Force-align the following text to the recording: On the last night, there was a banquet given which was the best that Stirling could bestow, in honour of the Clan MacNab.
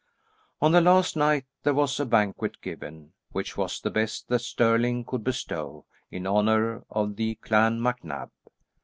On 0.63 0.71
the 0.71 0.81
last 0.81 1.15
night, 1.15 1.45
there 1.61 1.75
was 1.75 1.99
a 1.99 2.07
banquet 2.07 2.59
given 2.59 3.13
which 3.33 3.55
was 3.55 3.79
the 3.79 3.91
best 3.91 4.29
that 4.29 4.39
Stirling 4.39 5.03
could 5.05 5.23
bestow, 5.23 5.85
in 6.09 6.25
honour 6.25 6.83
of 6.89 7.17
the 7.17 7.35
Clan 7.35 7.79
MacNab. 7.79 8.31